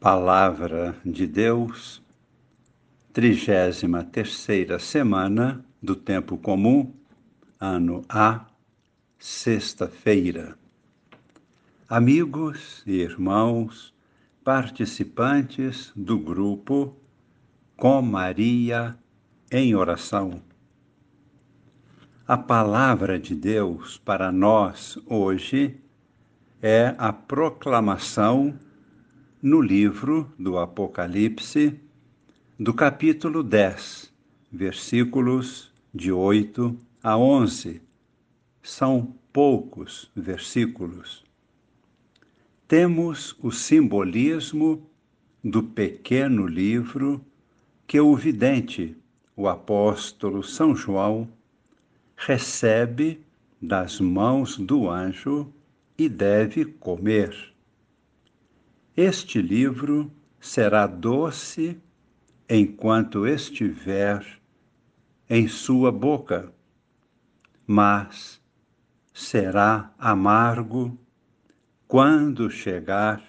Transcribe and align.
Palavra 0.00 0.94
de 1.04 1.26
Deus, 1.26 2.00
trigésima 3.12 4.04
terceira 4.04 4.78
semana 4.78 5.64
do 5.82 5.96
Tempo 5.96 6.36
Comum, 6.36 6.94
ano 7.58 8.04
A, 8.08 8.46
sexta-feira. 9.18 10.56
Amigos 11.88 12.80
e 12.86 12.92
irmãos, 12.92 13.92
participantes 14.44 15.90
do 15.96 16.16
grupo 16.16 16.96
Com 17.76 18.00
Maria 18.00 18.96
em 19.50 19.74
Oração. 19.74 20.40
A 22.24 22.38
palavra 22.38 23.18
de 23.18 23.34
Deus 23.34 23.98
para 23.98 24.30
nós 24.30 24.96
hoje 25.08 25.76
é 26.62 26.94
a 26.98 27.12
proclamação 27.12 28.56
no 29.40 29.60
livro 29.60 30.32
do 30.36 30.58
Apocalipse, 30.58 31.78
do 32.58 32.74
capítulo 32.74 33.44
10, 33.44 34.12
versículos 34.50 35.72
de 35.94 36.10
8 36.10 36.76
a 37.00 37.16
11. 37.16 37.80
São 38.60 39.14
poucos 39.32 40.10
versículos. 40.16 41.24
Temos 42.66 43.36
o 43.40 43.52
simbolismo 43.52 44.84
do 45.42 45.62
pequeno 45.62 46.44
livro 46.44 47.24
que 47.86 48.00
o 48.00 48.16
vidente, 48.16 48.96
o 49.36 49.46
apóstolo 49.46 50.42
São 50.42 50.74
João, 50.74 51.28
recebe 52.16 53.20
das 53.62 54.00
mãos 54.00 54.58
do 54.58 54.90
anjo 54.90 55.52
e 55.96 56.08
deve 56.08 56.64
comer. 56.64 57.56
Este 59.00 59.40
livro 59.40 60.10
será 60.40 60.84
doce 60.84 61.80
enquanto 62.50 63.28
estiver 63.28 64.26
em 65.30 65.46
sua 65.46 65.92
boca, 65.92 66.52
mas 67.64 68.42
será 69.14 69.94
amargo 69.96 70.98
quando 71.86 72.50
chegar 72.50 73.22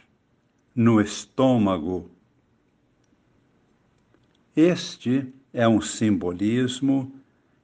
no 0.73 0.99
estômago. 0.99 2.09
Este 4.55 5.31
é 5.53 5.67
um 5.67 5.81
simbolismo 5.81 7.13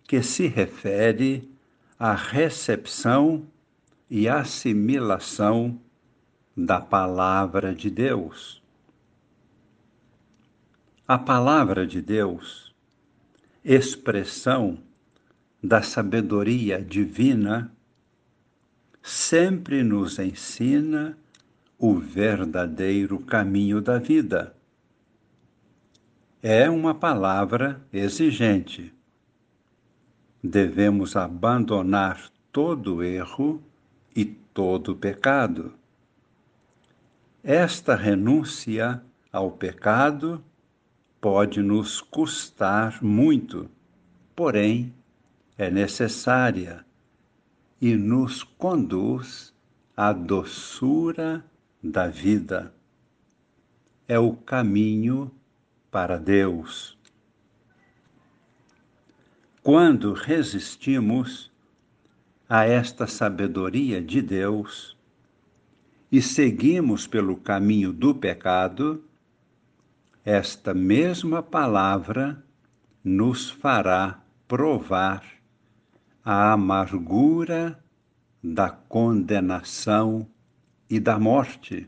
que 0.04 0.22
se 0.22 0.46
refere 0.46 1.52
à 1.98 2.14
recepção 2.14 3.48
e 4.08 4.30
assimilação 4.30 5.82
da 6.56 6.80
Palavra 6.80 7.76
de 7.76 7.90
Deus. 7.90 8.64
A 11.06 11.18
Palavra 11.18 11.86
de 11.86 12.02
Deus, 12.02 12.74
expressão 13.62 14.78
da 15.62 15.82
sabedoria 15.82 16.82
divina, 16.82 17.76
sempre 19.04 19.84
nos 19.84 20.18
ensina 20.18 21.18
o 21.78 21.96
verdadeiro 21.96 23.20
caminho 23.20 23.82
da 23.82 24.00
vida. 24.00 24.56
É 26.42 26.70
uma 26.70 26.96
palavra 26.96 27.82
exigente. 27.92 28.94
Devemos 30.42 31.18
abandonar 31.18 32.30
todo 32.50 33.04
erro 33.04 33.62
e 34.16 34.24
todo 34.24 34.96
pecado 34.96 35.74
esta 37.48 37.96
renúncia 37.96 39.04
ao 39.32 39.52
pecado 39.52 40.44
pode 41.22 41.62
nos 41.62 42.02
custar 42.02 43.04
muito, 43.04 43.70
porém 44.36 44.92
é 45.56 45.70
necessária 45.70 46.84
e 47.80 47.96
nos 47.96 48.42
conduz 48.42 49.54
à 49.96 50.12
doçura 50.12 51.46
da 51.84 52.08
vida. 52.08 52.74
É 54.08 54.18
o 54.18 54.34
caminho 54.34 55.32
para 55.92 56.18
Deus. 56.18 56.98
Quando 59.62 60.14
resistimos 60.14 61.52
a 62.50 62.66
esta 62.66 63.06
sabedoria 63.06 64.02
de 64.02 64.20
Deus, 64.20 64.95
e 66.16 66.22
seguimos 66.22 67.06
pelo 67.06 67.36
caminho 67.36 67.92
do 67.92 68.16
pecado, 68.16 69.04
esta 70.24 70.74
mesma 70.74 71.44
palavra 71.44 72.42
nos 73.04 73.50
fará 73.50 74.24
provar 74.48 75.26
a 76.24 76.54
amargura 76.54 77.78
da 78.42 78.70
condenação 78.70 80.26
e 80.90 81.02
da 81.02 81.20
morte. 81.20 81.86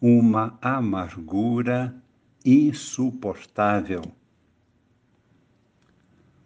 Uma 0.00 0.58
amargura 0.60 1.94
insuportável. 2.44 4.02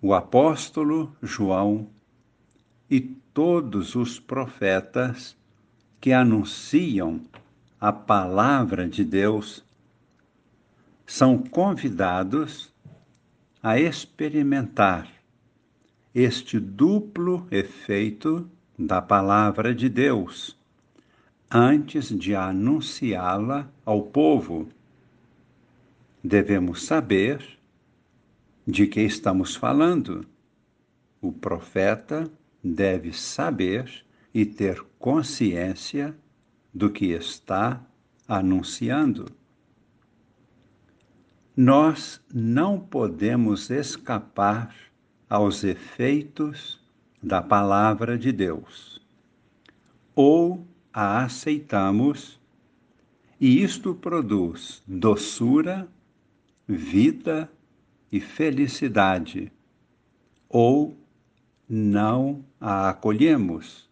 O 0.02 0.12
apóstolo 0.12 1.16
João 1.22 1.88
e 2.90 3.00
todos 3.00 3.94
os 3.94 4.20
profetas 4.20 5.37
que 6.00 6.12
anunciam 6.12 7.20
a 7.80 7.92
palavra 7.92 8.88
de 8.88 9.04
Deus 9.04 9.64
são 11.06 11.38
convidados 11.38 12.72
a 13.62 13.78
experimentar 13.80 15.08
este 16.14 16.58
duplo 16.60 17.46
efeito 17.50 18.48
da 18.78 19.00
palavra 19.00 19.74
de 19.74 19.88
Deus 19.88 20.56
antes 21.50 22.08
de 22.10 22.34
anunciá-la 22.34 23.68
ao 23.84 24.02
povo. 24.02 24.68
Devemos 26.22 26.84
saber 26.84 27.58
de 28.66 28.86
que 28.86 29.00
estamos 29.00 29.56
falando. 29.56 30.26
O 31.20 31.32
profeta 31.32 32.30
deve 32.62 33.12
saber 33.12 34.04
e 34.32 34.44
ter 34.44 34.84
consciência 34.98 36.14
do 36.72 36.90
que 36.90 37.06
está 37.06 37.82
anunciando. 38.26 39.26
Nós 41.56 42.20
não 42.32 42.78
podemos 42.78 43.70
escapar 43.70 44.74
aos 45.28 45.64
efeitos 45.64 46.80
da 47.22 47.42
palavra 47.42 48.16
de 48.16 48.30
Deus. 48.30 49.00
Ou 50.14 50.66
a 50.92 51.24
aceitamos, 51.24 52.40
e 53.40 53.62
isto 53.62 53.94
produz 53.94 54.82
doçura, 54.86 55.88
vida 56.66 57.50
e 58.10 58.20
felicidade, 58.20 59.50
ou 60.48 60.96
não 61.68 62.44
a 62.60 62.90
acolhemos 62.90 63.87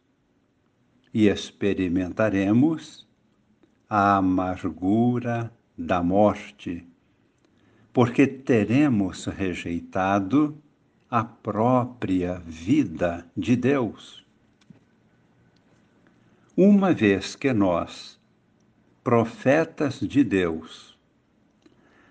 e 1.17 1.29
experimentaremos 1.31 3.09
a 3.89 4.17
amargura 4.17 5.51
da 5.75 6.03
morte, 6.03 6.87
porque 7.91 8.27
teremos 8.27 9.25
rejeitado 9.25 10.63
a 11.11 11.25
própria 11.25 12.35
vida 12.41 13.27
de 13.35 13.57
Deus. 13.57 14.27
Uma 16.55 16.93
vez 16.93 17.35
que 17.35 17.51
nós, 17.51 18.21
profetas 19.03 19.99
de 19.99 20.23
Deus, 20.23 20.99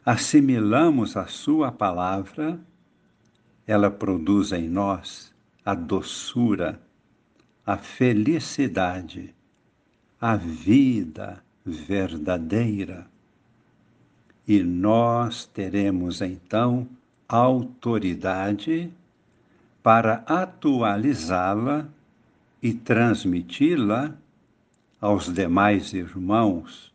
assimilamos 0.04 1.16
a 1.16 1.28
Sua 1.28 1.72
palavra, 1.72 2.60
ela 3.68 3.92
produz 3.92 4.52
em 4.52 4.68
nós 4.68 5.32
a 5.64 5.76
doçura 5.76 6.84
a 7.66 7.78
felicidade, 7.78 9.34
a 10.22 10.36
vida 10.36 11.44
verdadeira. 11.66 13.08
E 14.48 14.62
nós 14.62 15.46
teremos 15.46 16.22
então 16.22 16.88
autoridade 17.28 18.92
para 19.82 20.24
atualizá-la 20.28 21.88
e 22.62 22.74
transmiti-la 22.74 24.16
aos 25.02 25.34
demais 25.34 25.94
irmãos 25.94 26.94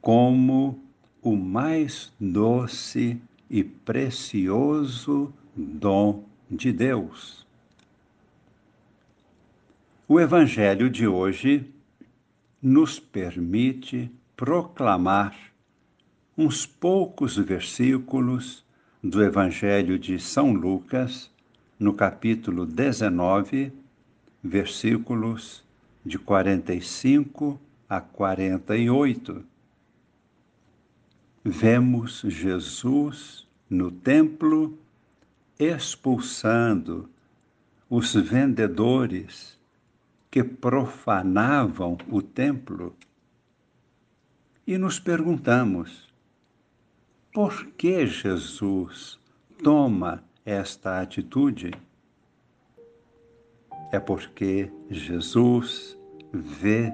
como 0.00 0.78
o 1.22 1.36
mais 1.36 2.12
doce 2.18 3.20
e 3.48 3.62
precioso 3.62 5.32
dom 5.54 6.24
de 6.50 6.72
Deus. 6.72 7.46
O 10.12 10.18
Evangelho 10.18 10.90
de 10.90 11.06
hoje 11.06 11.72
nos 12.60 12.98
permite 12.98 14.10
proclamar 14.34 15.36
uns 16.36 16.66
poucos 16.66 17.36
versículos 17.36 18.66
do 19.00 19.22
Evangelho 19.22 19.96
de 19.96 20.18
São 20.18 20.52
Lucas, 20.52 21.30
no 21.78 21.94
capítulo 21.94 22.66
19, 22.66 23.72
versículos 24.42 25.62
de 26.04 26.18
45 26.18 27.60
a 27.88 28.00
48. 28.00 29.44
Vemos 31.44 32.22
Jesus 32.26 33.46
no 33.70 33.92
templo 33.92 34.76
expulsando 35.56 37.08
os 37.88 38.12
vendedores 38.12 39.59
que 40.30 40.44
profanavam 40.44 41.98
o 42.08 42.22
templo 42.22 42.94
e 44.66 44.78
nos 44.78 45.00
perguntamos: 45.00 46.08
por 47.32 47.66
que 47.76 48.06
Jesus 48.06 49.18
toma 49.62 50.22
esta 50.44 51.00
atitude? 51.00 51.72
É 53.92 53.98
porque 53.98 54.70
Jesus 54.88 55.98
vê 56.32 56.92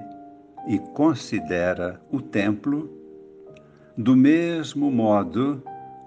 e 0.67 0.79
considera 0.95 2.01
o 2.11 2.19
templo 2.19 2.91
do 3.95 4.15
mesmo 4.15 4.91
modo 4.91 5.63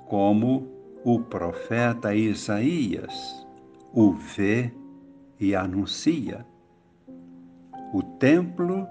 como 0.06 0.69
o 1.05 1.21
profeta 1.21 2.15
Isaías 2.15 3.47
o 3.93 4.12
vê 4.12 4.73
e 5.38 5.55
anuncia. 5.55 6.44
O 7.92 8.02
templo 8.02 8.87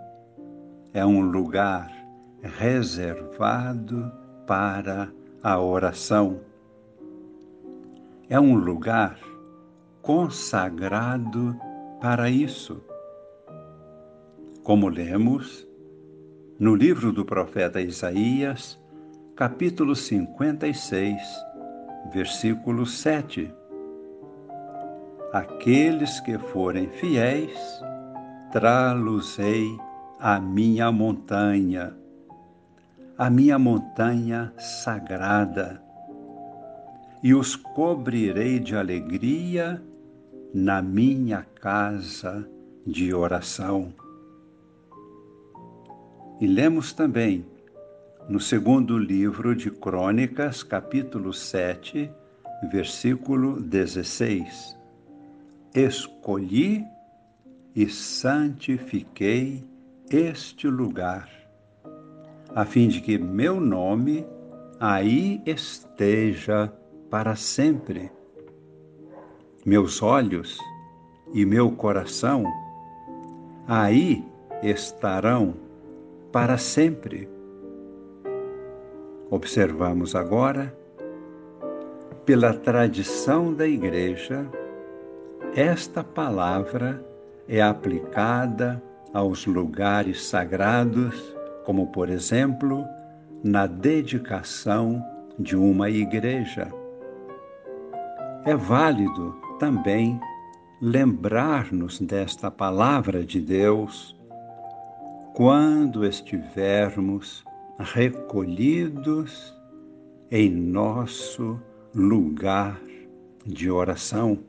é 0.93 1.05
um 1.05 1.21
lugar 1.21 1.89
reservado 2.41 4.11
para 4.45 5.09
a 5.41 5.57
oração. 5.57 6.41
É 8.29 8.37
um 8.37 8.55
lugar 8.55 9.17
consagrado 10.01 11.55
para 12.01 12.29
isso. 12.29 12.83
Como 14.63 14.89
lemos 14.89 15.65
no 16.59 16.75
livro 16.75 17.13
do 17.13 17.23
profeta 17.23 17.79
Isaías, 17.79 18.77
capítulo 19.33 19.95
56, 19.95 21.21
versículo 22.13 22.85
7. 22.85 23.53
Aqueles 25.31 26.19
que 26.19 26.37
forem 26.37 26.89
fiéis, 26.89 27.81
trá-los-ei 28.51 29.77
minha 30.39 30.91
montanha, 30.91 31.95
a 33.17 33.29
minha 33.29 33.59
montanha 33.59 34.51
sagrada, 34.57 35.81
e 37.21 37.33
os 37.33 37.55
cobrirei 37.55 38.59
de 38.59 38.75
alegria 38.75 39.81
na 40.53 40.81
minha 40.81 41.45
casa 41.61 42.49
de 42.85 43.13
oração. 43.13 43.93
E 46.41 46.47
lemos 46.47 46.91
também 46.91 47.45
no 48.27 48.39
segundo 48.39 48.97
livro 48.97 49.55
de 49.55 49.69
Crônicas, 49.69 50.63
capítulo 50.63 51.33
7, 51.33 52.09
versículo 52.71 53.59
16. 53.59 54.77
Escolhi 55.75 56.85
e 57.79 57.87
santifiquei 57.87 59.63
este 60.11 60.67
lugar 60.67 61.29
a 62.53 62.65
fim 62.65 62.89
de 62.89 62.99
que 62.99 63.17
meu 63.17 63.57
nome 63.57 64.27
aí 64.81 65.41
esteja 65.45 66.73
para 67.09 67.37
sempre. 67.37 68.11
Meus 69.65 70.03
olhos 70.03 70.57
e 71.33 71.45
meu 71.45 71.71
coração 71.71 72.43
aí 73.65 74.25
estarão 74.61 75.55
para 76.33 76.57
sempre. 76.57 77.29
Observamos 79.29 80.15
agora, 80.15 80.77
pela 82.25 82.53
tradição 82.53 83.53
da 83.53 83.65
Igreja, 83.65 84.45
esta 85.55 86.03
palavra 86.03 87.07
é 87.49 87.61
aplicada 87.61 88.81
aos 89.11 89.47
lugares 89.47 90.23
sagrados 90.23 91.35
como, 91.65 91.87
por 91.87 92.07
exemplo, 92.07 92.85
na 93.43 93.65
dedicação 93.65 95.03
de 95.37 95.55
uma 95.55 95.89
igreja. 95.89 96.71
É 98.45 98.55
válido 98.55 99.35
também 99.57 100.19
lembrar-nos 100.79 101.99
desta 101.99 102.51
palavra 102.51 103.23
de 103.23 103.41
Deus 103.41 104.15
quando 105.33 106.05
estivermos 106.05 107.43
recolhidos 107.79 109.57
em 110.29 110.49
nosso 110.49 111.59
lugar 111.95 112.79
de 113.45 113.71
oração. 113.71 114.39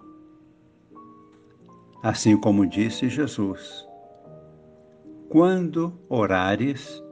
Assim 2.02 2.34
como 2.34 2.66
disse 2.66 3.10
Jesus, 3.10 3.86
quando 5.28 5.92
orares, 6.08 7.04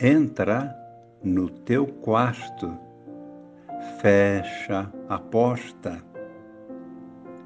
entra 0.00 0.74
no 1.22 1.50
teu 1.50 1.86
quarto, 1.86 2.74
fecha 4.00 4.90
a 5.06 5.18
porta 5.18 6.02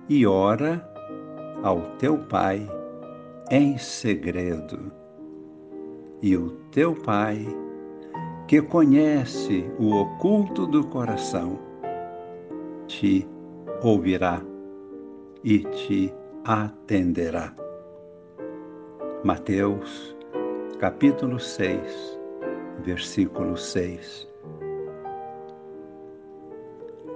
e 0.09 0.25
ora 0.25 0.89
ao 1.65 1.81
teu 1.99 2.19
Pai 2.19 2.65
em 3.51 3.77
segredo. 3.77 4.93
E 6.23 6.37
o 6.37 6.51
teu 6.71 6.95
Pai, 6.95 7.45
que 8.47 8.63
conhece 8.63 9.69
o 9.77 9.93
oculto 9.97 10.69
do 10.69 10.87
coração, 10.87 11.59
te 12.87 13.29
ouvirá 13.83 14.41
e 15.43 15.59
te 15.59 16.15
atenderá. 16.45 17.53
Mateus, 19.25 20.15
capítulo 20.79 21.41
6 21.41 22.15
versículo 22.83 23.57
6. 23.57 24.29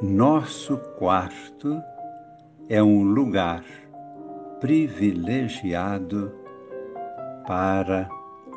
Nosso 0.00 0.76
quarto 0.99 1.82
é 2.68 2.82
um 2.82 3.02
lugar 3.02 3.64
privilegiado 4.61 6.32
para 7.47 8.08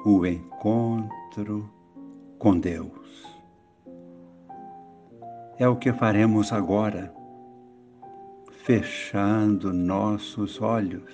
o 0.06 0.26
encontro 0.26 1.70
com 2.38 2.58
Deus. 2.58 3.26
É 5.58 5.68
o 5.68 5.76
que 5.76 5.92
faremos 5.94 6.52
agora, 6.52 7.14
fechando 8.64 9.74
nossos 9.74 10.62
olhos. 10.62 11.12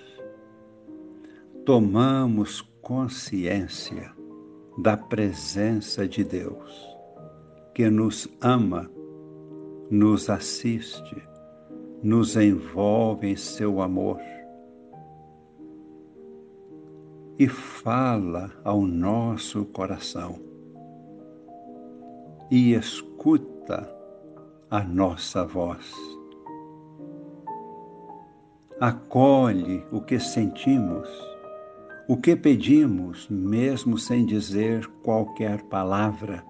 Tomamos 1.66 2.62
consciência 2.82 4.14
da 4.78 4.98
presença 4.98 6.08
de 6.08 6.24
Deus, 6.24 6.98
que 7.74 7.90
nos 7.90 8.28
ama, 8.42 8.90
nos 9.90 10.30
assiste, 10.30 11.22
nos 12.04 12.36
envolve 12.36 13.28
em 13.28 13.36
seu 13.36 13.82
amor 13.82 14.20
e 17.40 17.48
fala 17.48 18.52
ao 18.64 18.82
nosso 18.82 19.66
coração 19.66 20.40
e 22.52 22.74
escuta 22.74 23.90
a 24.70 24.84
nossa 24.84 25.46
voz. 25.46 26.17
Acolhe 28.80 29.84
o 29.92 30.00
que 30.00 30.20
sentimos 30.20 31.10
o 32.08 32.16
que 32.16 32.36
pedimos, 32.36 33.28
mesmo 33.28 33.98
sem 33.98 34.26
dizer 34.26 34.88
qualquer 35.04 35.62
palavra, 35.64 36.42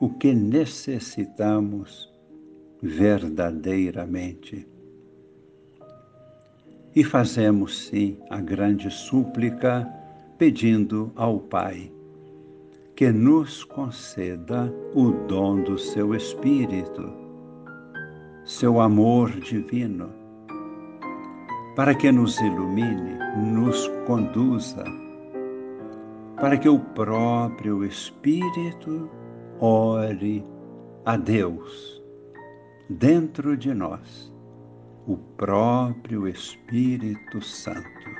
o 0.00 0.08
que 0.08 0.32
necessitamos 0.32 2.08
verdadeiramente. 2.80 4.66
E 6.94 7.04
fazemos 7.04 7.86
sim 7.88 8.16
a 8.30 8.40
grande 8.40 8.90
súplica, 8.90 9.86
pedindo 10.38 11.12
ao 11.14 11.40
Pai 11.40 11.92
que 12.94 13.10
nos 13.10 13.64
conceda 13.64 14.72
o 14.94 15.10
dom 15.26 15.62
do 15.62 15.76
seu 15.76 16.14
Espírito, 16.14 17.12
seu 18.44 18.80
amor 18.80 19.30
divino 19.40 20.21
para 21.74 21.94
que 21.94 22.12
nos 22.12 22.38
ilumine, 22.40 23.18
nos 23.36 23.88
conduza, 24.06 24.84
para 26.36 26.58
que 26.58 26.68
o 26.68 26.78
próprio 26.78 27.84
Espírito 27.84 29.10
ore 29.58 30.44
a 31.06 31.16
Deus 31.16 32.02
dentro 32.90 33.56
de 33.56 33.72
nós, 33.72 34.30
o 35.06 35.16
próprio 35.16 36.28
Espírito 36.28 37.40
Santo, 37.40 38.10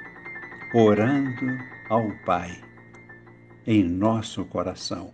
orando 0.75 1.59
ao 1.90 2.11
Pai 2.25 2.50
em 3.66 3.85
nosso 3.85 4.44
coração. 4.47 5.12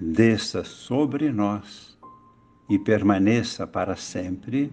Desça 0.00 0.64
sobre 0.64 1.30
nós 1.30 1.98
e 2.68 2.78
permaneça 2.78 3.66
para 3.66 3.94
sempre 3.94 4.72